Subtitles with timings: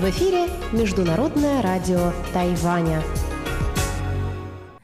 [0.00, 3.00] В эфире Международное радио Тайваня.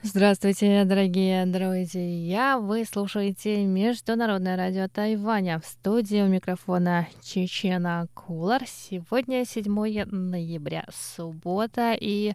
[0.05, 2.59] Здравствуйте, дорогие друзья!
[2.59, 5.59] Вы слушаете Международное радио Тайваня.
[5.59, 8.63] В студии у микрофона Чечена Кулар.
[8.69, 12.35] Сегодня 7 ноября, суббота, и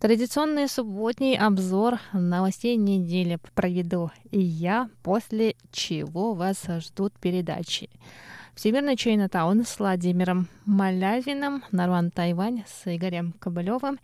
[0.00, 7.90] Традиционный субботний обзор новостей недели проведу и я, после чего вас ждут передачи.
[8.54, 13.98] Всемирный Чайнатаун с Владимиром Малявиным, Нарван Тайвань с Игорем Кобылевым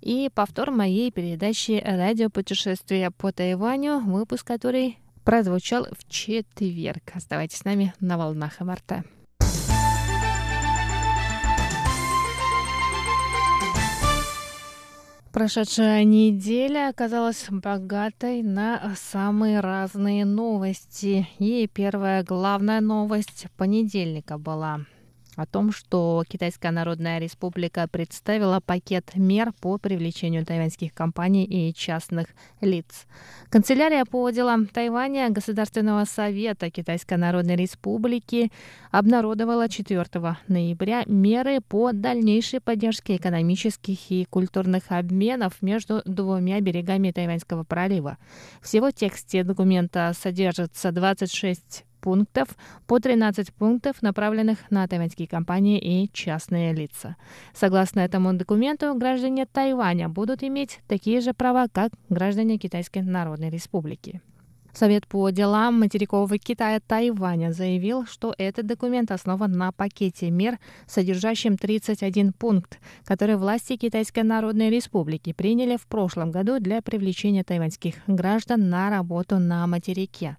[0.00, 7.12] и повтор моей передачи «Радиопутешествие по Тайваню», выпуск который прозвучал в четверг.
[7.14, 9.04] Оставайтесь с нами на волнах МРТ.
[15.36, 21.28] Прошедшая неделя оказалась богатой на самые разные новости.
[21.38, 24.86] И первая главная новость понедельника была
[25.36, 32.28] о том, что Китайская Народная Республика представила пакет мер по привлечению тайваньских компаний и частных
[32.60, 33.06] лиц.
[33.48, 38.50] Канцелярия по делам Тайваня Государственного совета Китайской Народной Республики
[38.90, 40.04] обнародовала 4
[40.48, 48.18] ноября меры по дальнейшей поддержке экономических и культурных обменов между двумя берегами Тайваньского пролива.
[48.62, 52.48] Всего в тексте документа содержится 26 пунктов
[52.86, 57.16] по 13 пунктов, направленных на тайваньские компании и частные лица.
[57.52, 64.20] Согласно этому документу, граждане Тайваня будут иметь такие же права, как граждане Китайской Народной Республики.
[64.72, 71.56] Совет по делам материкового Китая Тайваня заявил, что этот документ основан на пакете мер, содержащем
[71.56, 78.70] 31 пункт, который власти Китайской Народной Республики приняли в прошлом году для привлечения тайваньских граждан
[78.70, 80.36] на работу на материке.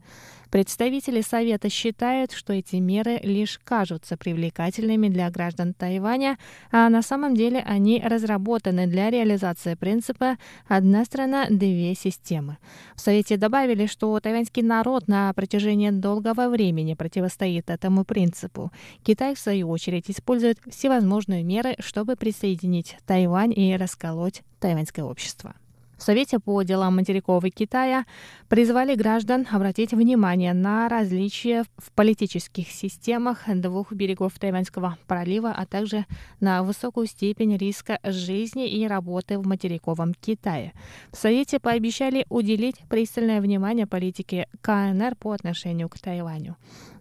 [0.50, 6.38] Представители Совета считают, что эти меры лишь кажутся привлекательными для граждан Тайваня,
[6.72, 10.38] а на самом деле они разработаны для реализации принципа
[10.68, 12.58] «одна страна, две системы».
[12.96, 18.72] В Совете добавили, что тайваньский народ на протяжении долгого времени противостоит этому принципу.
[19.04, 25.56] Китай, в свою очередь, использует всевозможные меры, чтобы присоединить Тайвань и расколоть тайваньское общество.
[25.98, 28.06] В Совете по делам материкового Китая
[28.50, 36.06] призвали граждан обратить внимание на различия в политических системах двух берегов Тайваньского пролива, а также
[36.40, 40.74] на высокую степень риска жизни и работы в материковом Китае.
[41.12, 46.58] В Совете пообещали уделить пристальное внимание политике КНР по отношению к Тайваню.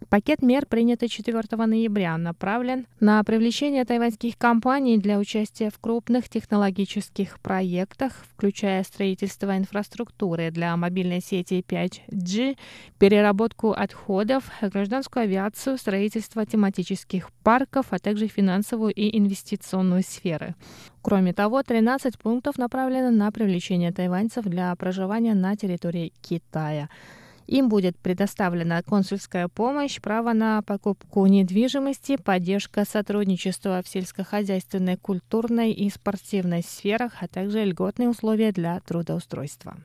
[0.08, 7.40] Пакет мер, принятый 4 ноября, направлен на привлечение тайваньских компаний для участия в крупных технологических
[7.40, 12.56] проектах, включая строительство инфраструктуры для мобильной сети 5G,
[12.98, 20.54] переработку отходов, гражданскую авиацию, строительство тематических парков, а также финансовую и инвестиционную сферы.
[21.02, 26.88] Кроме того, 13 пунктов направлены на привлечение тайваньцев для проживания на территории Китая.
[27.46, 35.88] Им будет предоставлена консульская помощь, право на покупку недвижимости, поддержка сотрудничества в сельскохозяйственной, культурной и
[35.88, 39.76] спортивной сферах, а также льготные условия для трудоустройства.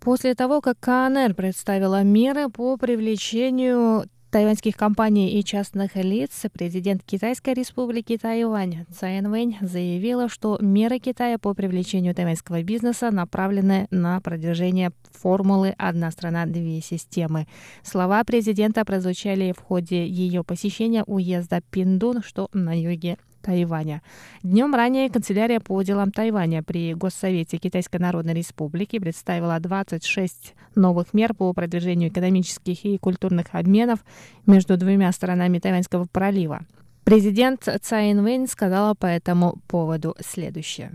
[0.00, 7.54] После того, как КНР представила меры по привлечению тайваньских компаний и частных лиц, президент Китайской
[7.54, 14.92] республики Тайвань Цай Вэнь заявила, что меры Китая по привлечению тайваньского бизнеса направлены на продвижение
[15.10, 17.46] формулы «одна страна, две системы».
[17.82, 24.02] Слова президента прозвучали в ходе ее посещения уезда Пиндун, что на юге Тайваня.
[24.42, 31.34] Днем ранее канцелярия по делам Тайваня при Госсовете Китайской Народной Республики представила 26 новых мер
[31.34, 34.00] по продвижению экономических и культурных обменов
[34.46, 36.60] между двумя сторонами Тайваньского пролива.
[37.04, 40.92] Президент Цай Инвэнь сказала по этому поводу следующее.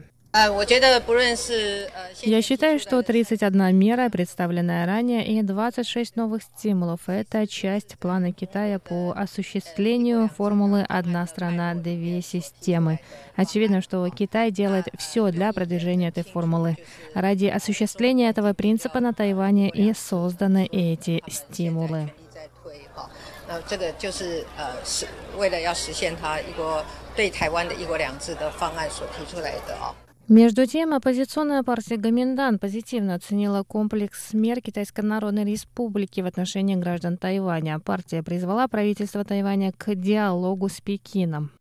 [2.23, 8.79] Я считаю, что 31 мера, представленная ранее, и 26 новых стимулов – это часть плана Китая
[8.79, 13.01] по осуществлению формулы «одна страна, две системы».
[13.35, 16.77] Очевидно, что Китай делает все для продвижения этой формулы.
[17.13, 22.13] Ради осуществления этого принципа на Тайване и созданы эти стимулы.
[23.49, 26.85] 那这个就是呃，是为了要实现它一国
[27.17, 29.93] 对台湾的一国两制的方案所提出来的啊。
[30.28, 37.18] между тем, оппозиционная партия Гоминдан позитивно оценила комплекс мер Китайской Народной Республики в отношении граждан
[37.18, 37.80] Тайваня.
[37.80, 41.52] Партия призвала правительство Тайваня к диалогу с Пекином.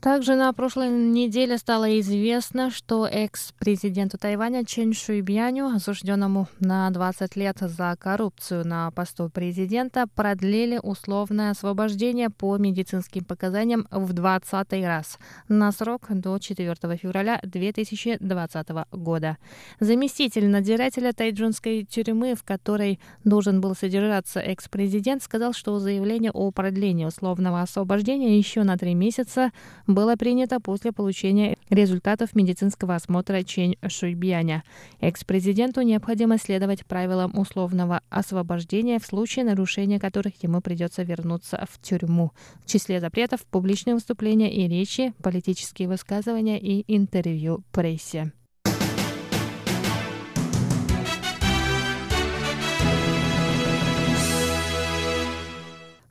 [0.00, 7.56] Также на прошлой неделе стало известно, что экс-президенту Тайваня Чен Шуйбяню, осужденному на 20 лет
[7.58, 15.18] за коррупцию на посту президента, продлили условное освобождение по медицинским показаниям в 20 раз
[15.48, 19.36] на срок до 4 февраля 2020 года.
[19.80, 27.04] Заместитель надзирателя тайджунской тюрьмы, в которой должен был содержаться экс-президент, сказал, что заявление о продлении
[27.04, 29.50] условного освобождения еще на три месяца
[29.88, 34.62] было принято после получения результатов медицинского осмотра Чень Шуйбяня.
[35.00, 42.32] Экс-президенту необходимо следовать правилам условного освобождения в случае нарушения которых ему придется вернуться в тюрьму.
[42.64, 48.32] В числе запретов публичные выступления и речи, политические высказывания и интервью прессе.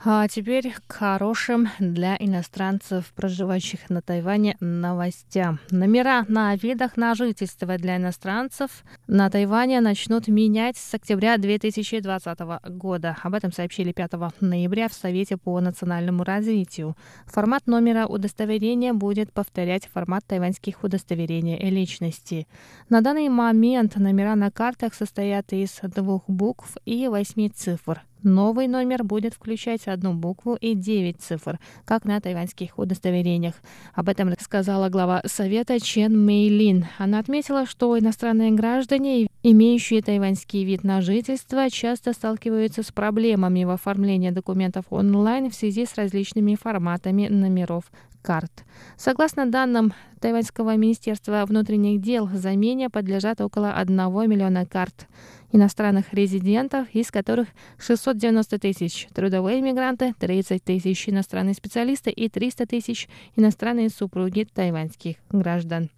[0.09, 5.59] А теперь к хорошим для иностранцев, проживающих на Тайване, новостям.
[5.69, 12.39] Номера на видах на жительство для иностранцев на Тайване начнут менять с октября 2020
[12.69, 13.17] года.
[13.21, 16.95] Об этом сообщили 5 ноября в Совете по национальному развитию.
[17.25, 22.47] Формат номера удостоверения будет повторять формат тайваньских удостоверений личности.
[22.87, 28.03] На данный момент номера на картах состоят из двух букв и восьми цифр.
[28.27, 33.55] Новый номер будет включать одну букву и девять цифр, как на тайваньских удостоверениях.
[33.93, 36.87] Об этом рассказала глава Совета Чен Мэйлин.
[36.97, 43.69] Она отметила, что иностранные граждане, имеющие тайваньский вид на жительство, часто сталкиваются с проблемами в
[43.69, 47.85] оформлении документов онлайн в связи с различными форматами номеров
[48.27, 48.65] карт.
[48.97, 53.95] Согласно данным Тайваньского министерства внутренних дел, замене подлежат около 1
[54.29, 55.07] миллиона карт
[55.53, 57.47] иностранных резидентов, из которых
[57.77, 63.07] 690 тысяч трудовые иммигранты, 30 тысяч иностранные специалисты и 300 тысяч
[63.37, 65.89] иностранные супруги тайваньских граждан.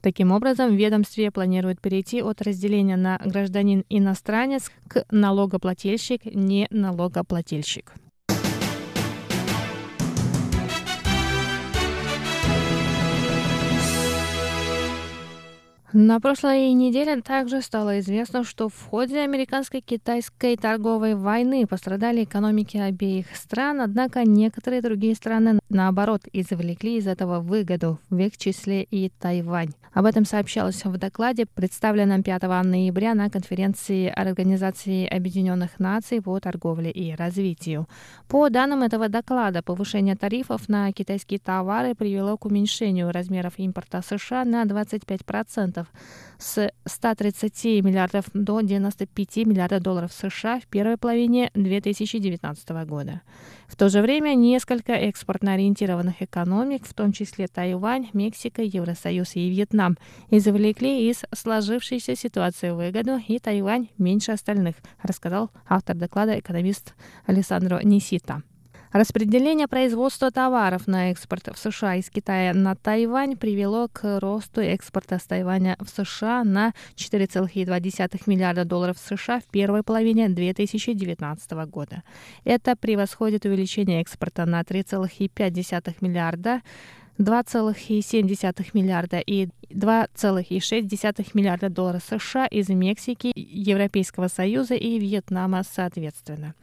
[0.00, 7.92] Таким образом, в ведомстве планируют перейти от разделения на гражданин-иностранец к налогоплательщик-не налогоплательщик.
[15.96, 23.26] На прошлой неделе также стало известно, что в ходе американско-китайской торговой войны пострадали экономики обеих
[23.36, 29.74] стран, однако некоторые другие страны, наоборот, извлекли из этого выгоду, в их числе и Тайвань.
[29.92, 36.90] Об этом сообщалось в докладе, представленном 5 ноября на конференции Организации Объединенных Наций по торговле
[36.90, 37.86] и развитию.
[38.26, 44.44] По данным этого доклада, повышение тарифов на китайские товары привело к уменьшению размеров импорта США
[44.44, 45.86] на 25%
[46.38, 53.22] с 130 миллиардов до 95 миллиардов долларов США в первой половине 2019 года.
[53.66, 59.48] В то же время несколько экспортно ориентированных экономик, в том числе Тайвань, Мексика, Евросоюз и
[59.48, 59.96] Вьетнам,
[60.30, 66.94] извлекли из сложившейся ситуации выгоду, и Тайвань меньше остальных, рассказал автор доклада экономист
[67.26, 68.42] Александро Нисита.
[68.94, 75.18] Распределение производства товаров на экспорт в США из Китая на Тайвань привело к росту экспорта
[75.18, 82.04] с Тайваня в США на 4,2 миллиарда долларов США в первой половине 2019 года.
[82.44, 86.62] Это превосходит увеличение экспорта на 3,5 миллиарда
[87.18, 96.54] 2,7 миллиарда и 2,6 миллиарда долларов США из Мексики, Европейского Союза и Вьетнама соответственно.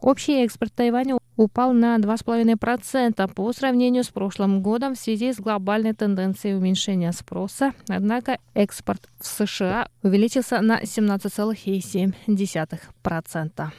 [0.00, 5.92] Общий экспорт Тайваня упал на 2,5% по сравнению с прошлым годом в связи с глобальной
[5.92, 7.72] тенденцией уменьшения спроса.
[7.88, 13.72] Однако экспорт в США увеличился на 17,7%.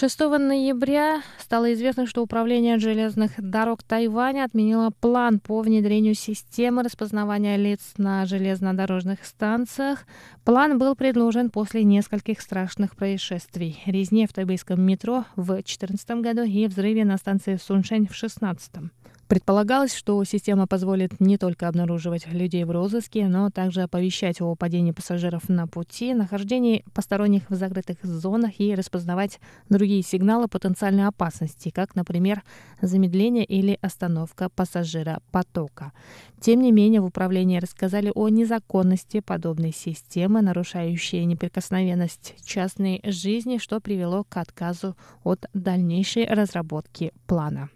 [0.00, 7.58] 6 ноября стало известно, что Управление железных дорог Тайваня отменило план по внедрению системы распознавания
[7.58, 10.06] лиц на железнодорожных станциях.
[10.42, 13.82] План был предложен после нескольких страшных происшествий.
[13.84, 18.90] Резне в тайбэйском метро в 2014 году и взрыве на станции Суншень в 2016.
[19.30, 24.90] Предполагалось, что система позволит не только обнаруживать людей в розыске, но также оповещать о падении
[24.90, 31.94] пассажиров на пути, нахождении посторонних в закрытых зонах и распознавать другие сигналы потенциальной опасности, как,
[31.94, 32.42] например,
[32.82, 35.92] замедление или остановка пассажира потока.
[36.40, 43.78] Тем не менее, в управлении рассказали о незаконности подобной системы, нарушающей неприкосновенность частной жизни, что
[43.78, 47.70] привело к отказу от дальнейшей разработки плана.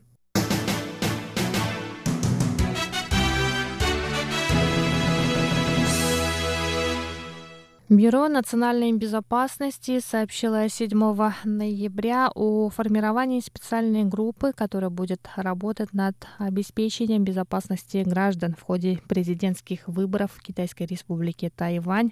[7.95, 10.99] Бюро национальной безопасности сообщило 7
[11.45, 19.87] ноября о формировании специальной группы, которая будет работать над обеспечением безопасности граждан в ходе президентских
[19.87, 22.11] выборов в Китайской республике Тайвань,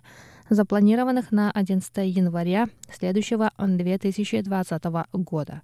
[0.48, 4.84] запланированных на 11 января следующего 2020
[5.14, 5.62] года.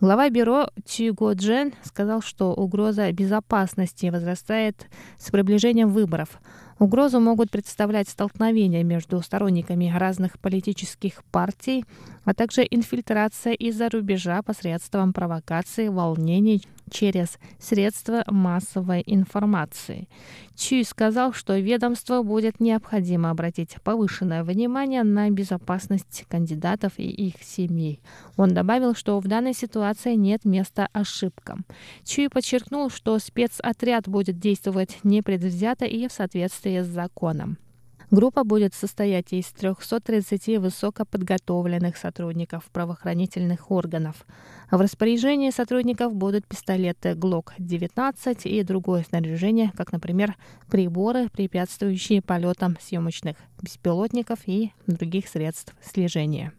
[0.00, 4.86] Глава бюро Чиго Джен сказал, что угроза безопасности возрастает
[5.18, 6.40] с приближением выборов–
[6.78, 11.84] Угрозу могут представлять столкновения между сторонниками разных политических партий,
[12.24, 20.08] а также инфильтрация из-за рубежа посредством провокации, волнений через средства массовой информации.
[20.56, 28.00] Чуй сказал, что ведомству будет необходимо обратить повышенное внимание на безопасность кандидатов и их семей.
[28.36, 31.64] Он добавил, что в данной ситуации нет места ошибкам.
[32.04, 37.58] Чуй подчеркнул, что спецотряд будет действовать непредвзято и в соответствии с законом.
[38.12, 44.24] Группа будет состоять из 330 высокоподготовленных сотрудников правоохранительных органов.
[44.70, 50.36] В распоряжении сотрудников будут пистолеты ГЛОК-19 и другое снаряжение, как, например,
[50.70, 56.52] приборы, препятствующие полетам съемочных беспилотников и других средств слежения.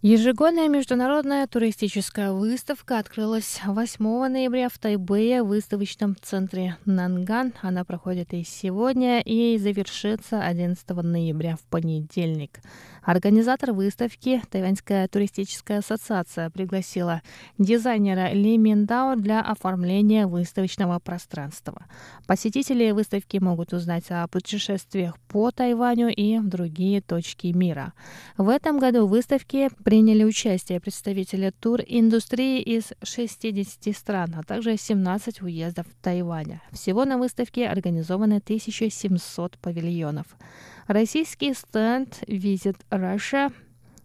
[0.00, 7.52] Ежегодная международная туристическая выставка открылась 8 ноября в Тайбэе в выставочном центре Нанган.
[7.62, 12.60] Она проходит и сегодня и завершится 11 ноября в понедельник.
[13.02, 17.22] Организатор выставки Тайваньская туристическая ассоциация пригласила
[17.56, 21.86] дизайнера Ли Миндао для оформления выставочного пространства.
[22.26, 27.94] Посетители выставки могут узнать о путешествиях по Тайваню и в другие точки мира.
[28.36, 35.40] В этом году в выставке приняли участие представители тур-индустрии из 60 стран, а также 17
[35.40, 36.60] уездов Тайваня.
[36.72, 40.26] Всего на выставке организованы 1700 павильонов.
[40.88, 43.50] Российский стенд Visit Russia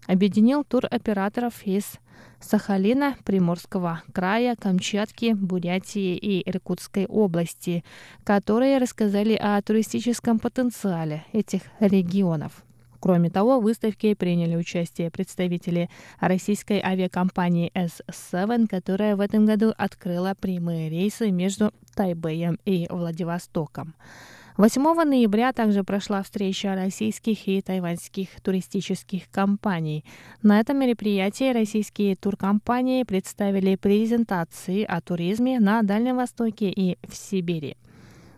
[0.08, 2.00] объединил туроператоров из
[2.40, 7.84] Сахалина, Приморского края, Камчатки, Бурятии и Иркутской области,
[8.24, 12.64] которые рассказали о туристическом потенциале этих регионов.
[13.04, 15.90] Кроме того, в выставке приняли участие представители
[16.22, 23.94] российской авиакомпании S7, которая в этом году открыла прямые рейсы между Тайбэем и Владивостоком.
[24.56, 30.06] 8 ноября также прошла встреча российских и тайваньских туристических компаний.
[30.42, 37.76] На этом мероприятии российские туркомпании представили презентации о туризме на Дальнем Востоке и в Сибири.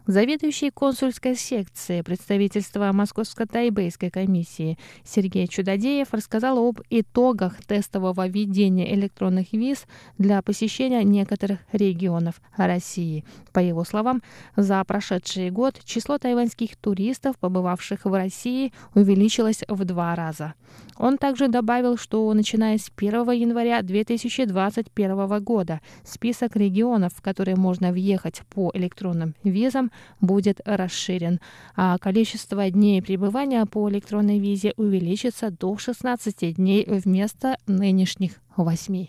[0.08, 9.88] Заведующий консульской секции представительства Московско-Тайбейской комиссии Сергей Чудодеев рассказал об итогах тестового введения электронных виз
[10.20, 13.26] для посещения некоторых регионов России.
[13.52, 14.22] По его словам,
[14.56, 20.54] за прошедший год число тайваньских туристов, побывавших в России, увеличилось в два раза.
[20.98, 27.92] Он также добавил, что начиная с 1 января 2021 года список регионов, в которые можно
[27.92, 31.40] въехать по электронным визам, будет расширен,
[31.76, 39.08] а количество дней пребывания по электронной визе увеличится до 16 дней вместо нынешних 8.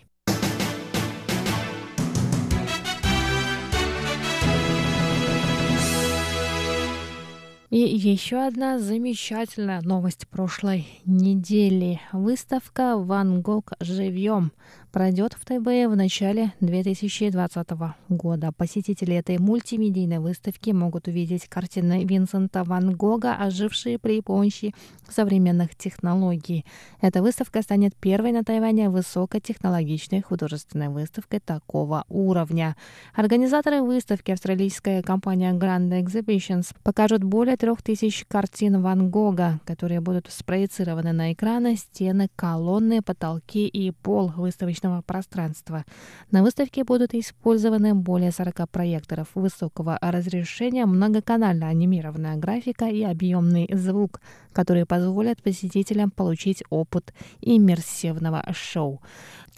[7.69, 11.99] И еще одна замечательная новость прошлой недели.
[12.13, 14.53] Выставка «Ван Гог живьем»
[14.97, 17.67] пройдет в Тайбэе в начале 2020
[18.09, 18.51] года.
[18.51, 24.73] Посетители этой мультимедийной выставки могут увидеть картины Винсента Ван Гога, ожившие при помощи
[25.07, 26.65] современных технологий.
[26.99, 32.75] Эта выставка станет первой на Тайване высокотехнологичной художественной выставкой такого уровня.
[33.13, 40.25] Организаторы выставки, австралийская компания Grand Exhibitions, покажут более трех тысяч картин Ван Гога, которые будут
[40.31, 45.83] спроецированы на экраны, стены, колонны, потолки и пол выставочного публичного пространства.
[46.31, 54.21] На выставке будут использованы более 40 проекторов высокого разрешения, многоканальная анимированная графика и объемный звук,
[54.53, 59.01] которые позволят посетителям получить опыт иммерсивного шоу.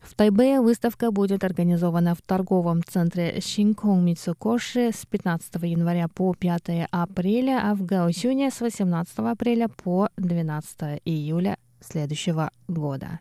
[0.01, 6.87] В Тайбэе выставка будет организована в торговом центре Шинконг Мицукоши с 15 января по 5
[6.91, 13.19] апреля, а в Гаосюне с 18 апреля по 12 июля следующего года.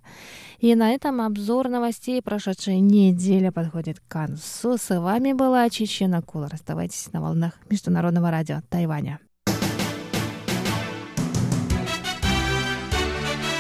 [0.59, 4.77] И на этом обзор новостей прошедшей недели подходит к концу.
[4.77, 6.55] С вами была Чечена Кулар.
[6.55, 9.21] Оставайтесь на волнах Международного радио Тайваня.